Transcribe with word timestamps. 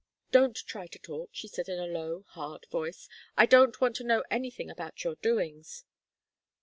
"Don't 0.31 0.55
try 0.55 0.87
to 0.87 0.97
talk," 0.97 1.29
she 1.31 1.47
said 1.47 1.69
in 1.69 1.77
a 1.77 1.85
low, 1.85 2.23
hard 2.29 2.65
voice. 2.71 3.07
"I 3.37 3.45
don't 3.45 3.79
want 3.79 3.95
to 3.97 4.03
know 4.03 4.23
anything 4.31 4.71
about 4.71 5.03
your 5.03 5.13
doings." 5.17 5.85